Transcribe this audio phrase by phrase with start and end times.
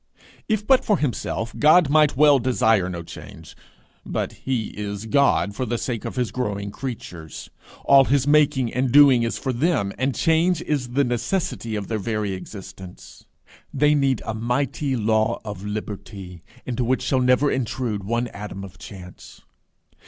[0.49, 3.55] If but for himself, God might well desire no change,
[4.03, 7.51] but he is God for the sake of his growing creatures;
[7.85, 11.99] all his making and doing is for them, and change is the necessity of their
[11.99, 13.27] very existence.
[13.71, 18.79] They need a mighty law of liberty, into which shall never intrude one atom of
[18.79, 19.41] chance.